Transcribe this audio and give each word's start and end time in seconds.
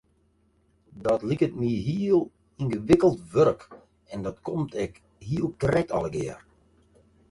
Dat 1.07 1.21
liket 1.29 1.53
my 1.59 1.69
heel 1.87 2.21
yngewikkeld 2.61 3.19
wurk 3.33 3.61
en 4.13 4.19
dat 4.27 4.37
komt 4.47 4.71
ek 4.85 4.93
heel 5.29 5.49
krekt 5.63 5.91
allegear. 5.97 6.39